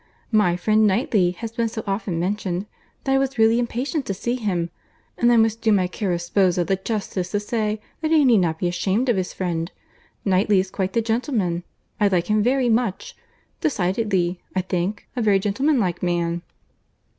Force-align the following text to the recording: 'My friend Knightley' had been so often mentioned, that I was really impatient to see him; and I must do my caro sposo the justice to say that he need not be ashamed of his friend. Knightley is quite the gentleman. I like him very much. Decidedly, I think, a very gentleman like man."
'My 0.31 0.57
friend 0.57 0.87
Knightley' 0.87 1.29
had 1.29 1.55
been 1.55 1.69
so 1.69 1.83
often 1.85 2.19
mentioned, 2.19 2.65
that 3.03 3.13
I 3.13 3.17
was 3.19 3.37
really 3.37 3.59
impatient 3.59 4.03
to 4.07 4.15
see 4.15 4.33
him; 4.33 4.71
and 5.15 5.31
I 5.31 5.37
must 5.37 5.61
do 5.61 5.71
my 5.71 5.87
caro 5.87 6.15
sposo 6.17 6.65
the 6.65 6.75
justice 6.77 7.29
to 7.29 7.39
say 7.39 7.79
that 8.01 8.09
he 8.09 8.25
need 8.25 8.39
not 8.39 8.57
be 8.57 8.67
ashamed 8.67 9.09
of 9.09 9.15
his 9.15 9.31
friend. 9.31 9.71
Knightley 10.25 10.59
is 10.59 10.71
quite 10.71 10.93
the 10.93 11.03
gentleman. 11.03 11.63
I 11.99 12.07
like 12.07 12.31
him 12.31 12.41
very 12.41 12.67
much. 12.67 13.15
Decidedly, 13.59 14.41
I 14.55 14.61
think, 14.61 15.07
a 15.15 15.21
very 15.21 15.37
gentleman 15.37 15.79
like 15.79 16.01
man." 16.01 16.41